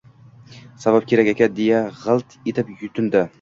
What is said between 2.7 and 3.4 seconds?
yutindi...